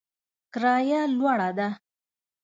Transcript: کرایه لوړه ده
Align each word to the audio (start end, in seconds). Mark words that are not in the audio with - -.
کرایه 0.53 1.01
لوړه 1.17 1.49
ده 1.57 1.67